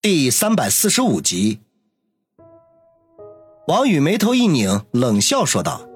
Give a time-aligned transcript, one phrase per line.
[0.00, 1.58] 第三百四十五集，
[3.66, 5.88] 王宇眉头一拧，冷笑说道：“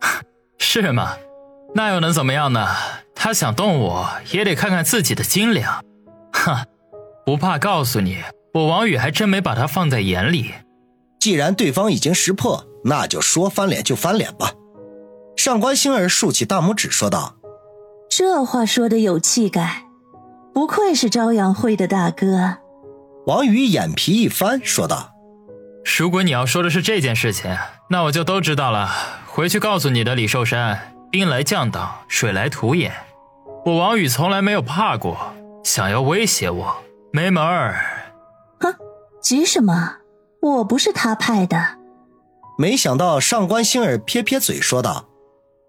[0.56, 1.10] 是吗？
[1.74, 2.66] 那又能怎么样呢？
[3.14, 5.84] 他想动我，也得看看自己的斤两。
[6.32, 6.64] 哼，
[7.26, 8.22] 不怕告诉你，
[8.54, 10.54] 我王宇还真没把他放在眼里。
[11.20, 14.52] 既然对方已经识破，那就说翻脸就翻脸吧。”
[15.36, 17.36] 上官星儿竖起大拇指说道
[18.08, 19.84] ：“这话说的有气概，
[20.54, 22.60] 不愧是朝阳会的大哥。”
[23.28, 25.12] 王宇眼皮一翻，说道
[25.98, 27.54] ：“如果你要说的是这件事情，
[27.90, 28.88] 那我就都知道了。
[29.26, 32.90] 回去告诉你的李寿山，兵来将挡，水来土掩。
[33.66, 38.08] 我王宇从来没有怕过，想要威胁我，没门儿。”
[38.60, 38.74] 哼，
[39.20, 39.96] 急什么？
[40.40, 41.76] 我不是他派的。
[42.56, 45.04] 没想到上官星儿撇撇嘴，说道：“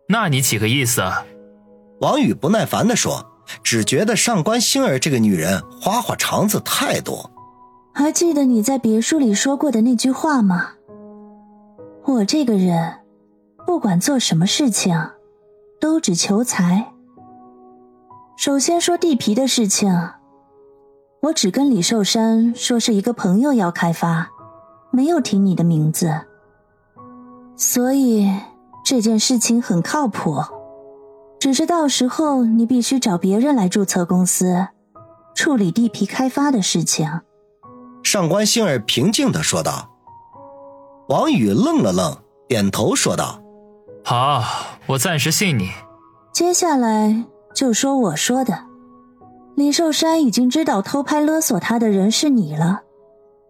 [0.08, 1.04] 那你几个意思？”
[2.00, 3.30] 王宇不耐烦地说
[3.62, 7.30] ：“只觉得上官星儿这个女人花花肠子太多。”
[8.00, 10.70] 还记得你在别墅里说过的那句话吗？
[12.06, 12.94] 我这个人，
[13.68, 14.98] 不管做什么事情，
[15.82, 16.94] 都只求财。
[18.38, 19.94] 首先说地皮的事情，
[21.24, 24.30] 我只跟李寿山说是一个朋友要开发，
[24.92, 26.22] 没有提你的名字，
[27.58, 28.32] 所以
[28.86, 30.38] 这件事情很靠谱。
[31.38, 34.70] 只是到时候你必须找别人来注册公司，
[35.36, 37.20] 处理地皮开发的事情。
[38.04, 39.90] 上官星儿平静的说道。
[41.10, 43.42] 王宇愣了愣，点头说道
[44.06, 44.44] ：“好，
[44.88, 45.70] 我暂时信你。”
[46.32, 48.66] 接下来就说我说的，
[49.56, 52.82] 李寿山已经知道偷拍勒索他的人是你了，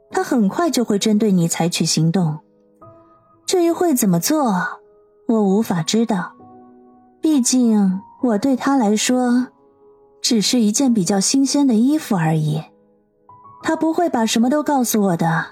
[0.09, 2.39] 他很快就会针对你采取行动。
[3.45, 4.79] 至于会怎么做，
[5.27, 6.31] 我无法知道，
[7.21, 9.47] 毕竟我对他来说，
[10.21, 12.63] 只是一件比较新鲜的衣服而已。
[13.69, 15.45] 他不会把什么都告诉我的。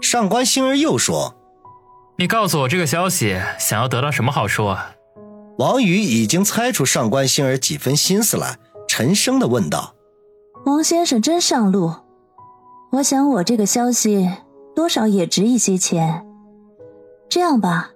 [0.00, 1.36] 上官星儿又说
[2.18, 4.74] ：“你告诉我这个消息，想要得到什么好处？”
[5.56, 8.56] 王宇已经猜出上官星儿几分心思来，
[8.88, 9.94] 沉声的问道
[10.66, 11.94] ：“王先生真上路，
[12.90, 14.28] 我想我这个消息
[14.74, 16.26] 多少也值一些钱。
[17.28, 17.90] 这样吧，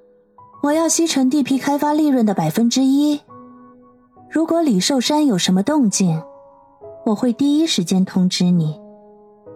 [0.62, 3.20] 我要西城地皮开发利润的百分之一。
[4.31, 6.22] 如果李寿山有什么动静，
[7.06, 8.81] 我会第一时间通知你。”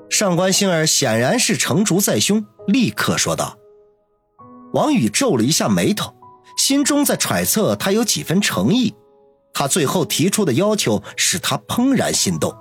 [0.08, 3.56] 上官星儿显然是成竹在胸，立刻说道
[4.72, 6.14] ：“王宇皱了一下眉头，
[6.56, 8.94] 心中在揣测他有几分诚意。
[9.52, 12.54] 他最后提出的要求使他怦然心动。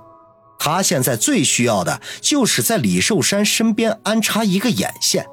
[0.58, 5.26] 他现在最需要的就是在李寿山身边安插一个眼线，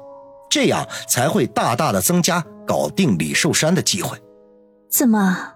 [0.50, 4.16] 这样才会大大的增加搞定李寿山的机会。”
[4.88, 5.54] 怎么，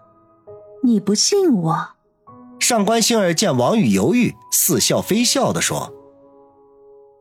[0.82, 1.88] 你不信我？
[2.58, 5.94] 上官星儿见王宇犹豫，似笑非笑的说。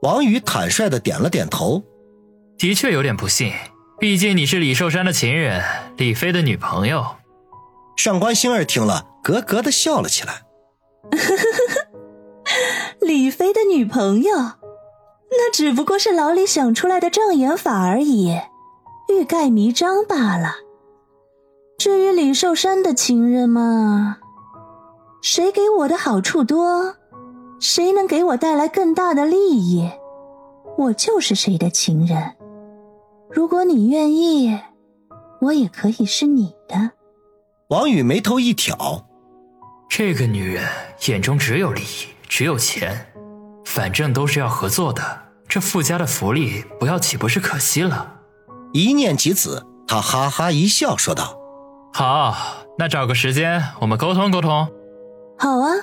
[0.01, 1.83] 王宇坦率的点了点头，
[2.57, 3.51] 的确有点不信，
[3.99, 5.63] 毕竟你是李寿山的情人，
[5.97, 7.03] 李飞的女朋友。
[7.95, 10.43] 上官星儿听了，咯咯的笑了起来。
[13.01, 14.35] 李飞的女朋友，
[15.31, 18.39] 那只不过是老李想出来的障眼法而已，
[19.09, 20.57] 欲盖弥彰罢了。
[21.79, 24.17] 至于李寿山的情人嘛，
[25.23, 26.95] 谁给我的好处多？
[27.59, 29.89] 谁能给我带来更大的利益，
[30.77, 32.35] 我就是谁的情人。
[33.29, 34.59] 如果你愿意，
[35.41, 36.91] 我也可以是你的。
[37.69, 39.05] 王宇眉头一挑，
[39.89, 40.63] 这个女人
[41.07, 43.13] 眼中只有利益，只有钱，
[43.65, 45.01] 反正都是要合作的，
[45.47, 48.19] 这附加的福利不要岂不是可惜了？
[48.71, 51.37] 一念及此，他哈哈一笑，说道
[51.91, 52.35] ：“好，
[52.77, 54.67] 那找个时间我们沟通沟通。”
[55.39, 55.73] 好啊。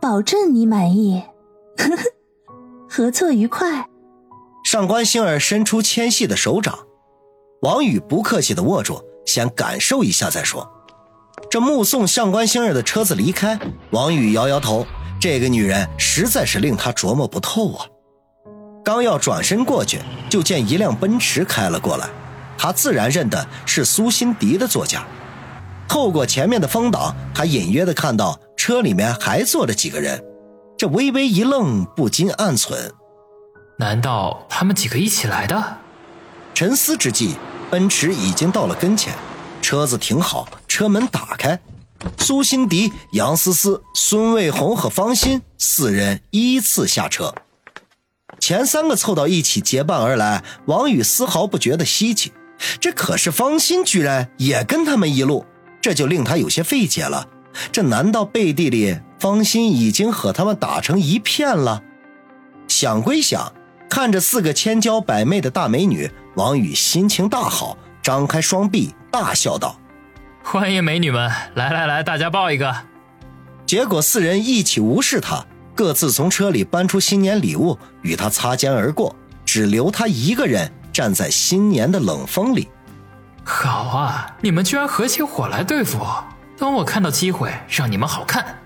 [0.00, 1.22] 保证你满意，
[1.76, 2.02] 呵 呵
[2.88, 3.86] 合作愉快。
[4.64, 6.78] 上官星儿伸出纤细的手掌，
[7.60, 10.66] 王宇不客气的握住，先感受一下再说。
[11.50, 13.58] 这目送上官星儿的车子离开，
[13.90, 14.86] 王宇摇摇头，
[15.20, 17.84] 这个女人实在是令他琢磨不透啊。
[18.82, 19.98] 刚要转身过去，
[20.30, 22.08] 就见一辆奔驰开了过来，
[22.56, 25.06] 他自然认得是苏辛迪的座驾。
[25.86, 28.40] 透过前面的风挡，他隐约的看到。
[28.62, 30.22] 车里面还坐着几个人，
[30.76, 32.90] 这微微一愣，不禁暗忖：
[33.78, 35.78] 难道他们几个一起来的？
[36.52, 37.36] 沉思之际，
[37.70, 39.14] 奔驰已经到了跟前，
[39.62, 41.58] 车子停好，车门打开，
[42.18, 47.34] 苏辛迪、杨思思、孙卫红和方心四人依次下车。
[48.38, 52.30] 前三个凑到一起结伴而来，王宇丝毫不觉得稀奇，
[52.78, 55.46] 这可是方心居然也跟他们一路，
[55.80, 57.26] 这就令他有些费解了。
[57.72, 61.82] 这难道背地里方心已经和他们打成一片了？
[62.68, 63.52] 想归想，
[63.88, 69.78] 看着四个千娇百媚的大美女，王宇心情大好，张开双臂大笑道
[70.42, 72.74] ：“欢迎美女们，来来来，大家抱一个。”
[73.66, 75.44] 结果四人一起无视他，
[75.74, 79.14] 各自从车里搬出新年礼物与他擦肩而过，
[79.44, 82.68] 只留他一个人站在新年的冷风里。
[83.44, 86.24] 好啊，你们居然合起伙来对付我！
[86.60, 88.58] 等我看到机会，让你们好看。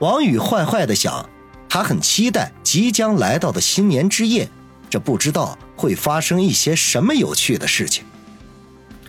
[0.00, 1.24] 王宇坏坏的想，
[1.68, 4.48] 他很期待即将来到的新年之夜，
[4.90, 8.02] 这不知道会发生一些什么有趣的事情。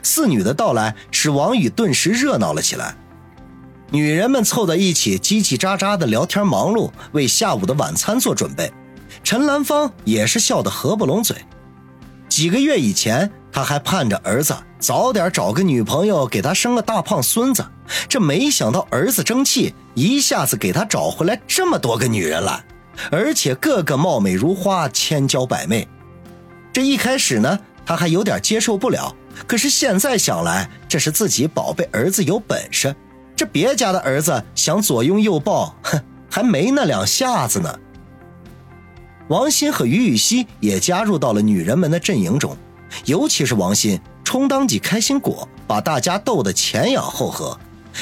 [0.03, 2.95] 四女的到来使王宇顿时热闹了起来，
[3.89, 8.71] 女人们凑在一起叽叽喳喳的聊天，忙碌为下午的晚餐做准备。
[9.23, 11.35] 陈兰芳也是笑得合不拢嘴。
[12.29, 17.65] 几个月以前，他还盼着儿子早点找个女朋友，给他生个大胖孙子。
[18.07, 22.63] 这没想到儿子争气，一下子给他找回来这么多个女人来，
[23.11, 25.87] 而且个个貌美如花，千娇百媚。
[26.71, 29.15] 这一开始呢，他还有点接受不了。
[29.47, 32.93] 可是现在想来，这是自己宝贝儿子有本事，
[33.35, 35.99] 这别家的儿子想左拥右抱，哼，
[36.29, 37.79] 还没那两下子呢。
[39.29, 42.57] 王鑫和于雨溪也加入到了女人们的阵营中，
[43.05, 47.57] 尤其是王鑫充当起开心果，把大家逗得前仰后合。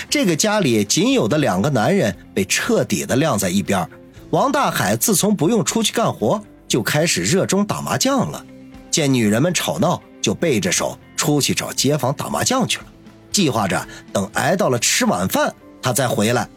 [0.09, 3.87] 这个家里仅有的两个男人被彻底的晾在一边。
[4.31, 8.45] 王大海自从不用出去干活，就开始热衷打麻将了。
[8.91, 12.85] 见女人们吵闹，就背着手出去找街坊打麻将去了，
[13.31, 16.49] 计划着等挨到了吃晚饭，他再回来。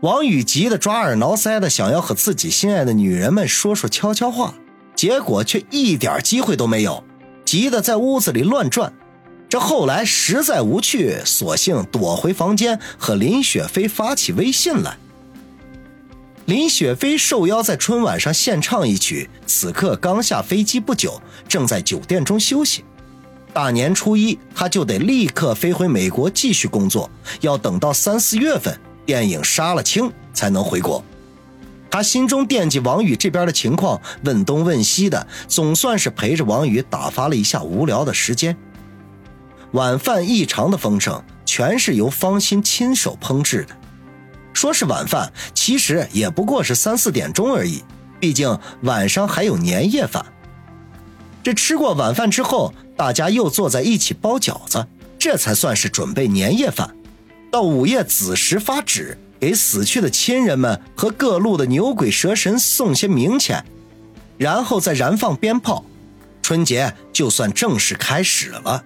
[0.00, 4.54] 王宇急得抓耳挠腮的，想要和自己心爱的女人们说说悄悄话，
[4.94, 7.02] 结果却一点机会都没有，
[7.44, 8.92] 急得在屋子里乱转。
[9.48, 14.98] 这后来实在无趣，索性躲回房间和林雪飞发起微信来。
[16.44, 22.84] 林雪飞受邀在春晚上献唱一曲，此刻刚下飞机不久，正在酒店中休息。
[23.52, 27.10] 大年初一，他就得立刻飞回美国继续工作，
[27.40, 28.78] 要等到三四月份。
[29.06, 31.02] 电影杀了青才能回国，
[31.90, 38.54] 他心中惦记王宇这边的情况，问东问西的，总算是陪着王宇打发了一下无聊的时间。
[39.72, 43.76] 晚饭异常的丰盛，全是由方心亲手烹制的。
[44.52, 47.84] 说是晚饭，其实也不过是三四点钟而已，
[48.18, 50.24] 毕竟晚上还有年夜饭。
[51.42, 54.86] 这吃过晚饭之后，大家又坐在一起包饺子，
[55.18, 56.94] 这才算是准备年夜饭。
[57.50, 63.64] 到午夜子时发纸，给死去的亲人们和各路的牛鬼蛇神送些冥钱，
[64.36, 65.84] 然后再燃放鞭炮，
[66.42, 68.84] 春节就算正式开始了。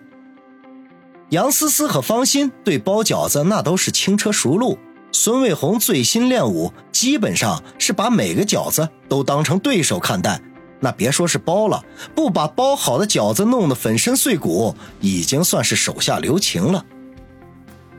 [1.32, 4.78] 杨思思和方心对包饺子那都是轻车熟路，
[5.12, 10.42] 孙卫红最新练武，基本上是把每个饺子都当成对手看待，
[10.78, 11.82] 那别说是包了，
[12.14, 16.84] 不把包好的饺子弄得粉身碎骨，已经算是手下留情了。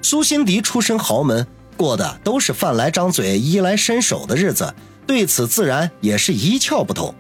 [0.04, 4.76] 苏辛迪出身豪门，过的都是饭来张嘴、衣来伸手的日子，
[5.08, 7.16] 对此自然也是一窍不通。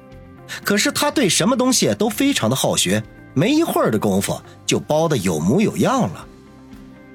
[0.64, 3.02] 可是他对什么东西都非常的好学，
[3.34, 6.28] 没一会儿的功夫就包的有模有样了。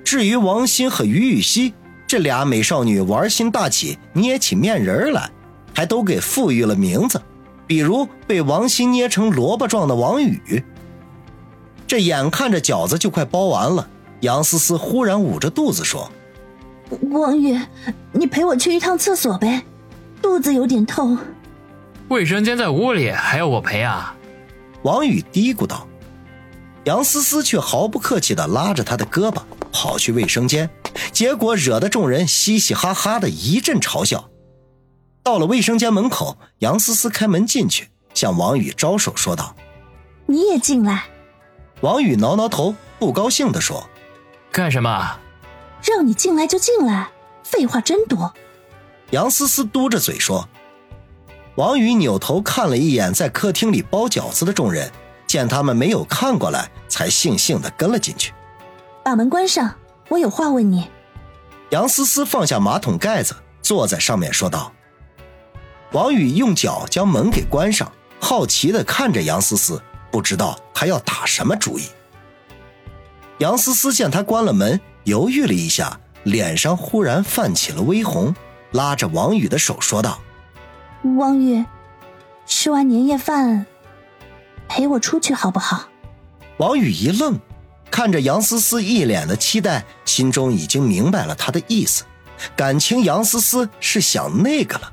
[0.04, 1.74] 至于王鑫和于雨溪
[2.06, 5.30] 这俩美少女，玩心大起，捏起面人来，
[5.74, 7.20] 还都给赋予了名字，
[7.66, 10.62] 比如被王鑫捏成萝卜状的王宇。
[11.86, 13.88] 这眼看着饺子就快包完了。
[14.20, 16.10] 杨思思忽然捂着肚子说
[17.10, 17.58] ：“王宇，
[18.12, 19.62] 你陪我去一趟厕所呗，
[20.20, 21.16] 肚子有点痛。”
[22.08, 24.14] 卫生间在屋里，还要我陪啊？
[24.82, 25.87] 王宇嘀咕道。
[26.84, 30.70] 杨思思却毫不客气地拉着他的胳膊跑去卫生间，
[31.12, 34.30] 结果惹得众人嘻嘻哈哈的一阵嘲笑。
[35.22, 39.54] 到了卫生间门口，杨思思开门进去，向王宇招手说道
[40.26, 41.04] ：“你也进来。”
[41.82, 43.88] 王宇挠挠头，不高兴地说。
[44.50, 45.18] 干什么？
[45.82, 47.10] 让你进来就进来，
[47.44, 48.32] 废话真多。
[49.10, 50.48] 杨思思嘟着嘴说。
[51.56, 54.90] 王宇扭头看了一眼在客厅里包饺子的众人，
[55.28, 58.32] 见他们没有看过来，才悻悻的跟了进去。
[59.04, 59.76] 把门关上，
[60.08, 60.88] 我有话问你。
[61.70, 64.72] 杨思思放下马桶盖子，坐在上面说道。
[65.92, 69.80] 王宇用脚将门给关上，好奇的看着杨思思，
[70.10, 71.84] 不知道他要打什么主意。
[73.38, 78.34] 杨思思见他关了门，犹豫了一下，脸上忽然泛起了微红，
[78.72, 80.20] 拉着王宇的手说道
[81.16, 81.64] ：“王宇，
[82.46, 83.64] 吃完年夜饭，
[84.68, 85.88] 陪我出去好不好？”
[86.58, 87.38] 王宇一愣，
[87.90, 92.04] 看着杨思思一脸的期待，心中已经明白了他的意思，
[92.54, 94.92] 感情杨思思是想那个了。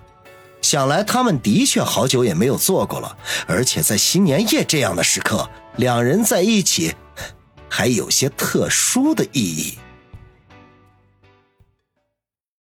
[0.62, 0.88] 想。
[0.88, 3.18] 来他们的确好久也没有做过了，
[3.48, 6.96] 而且在新年夜这样的时刻，两人在一起，
[7.70, 9.78] 还有些特殊的意义。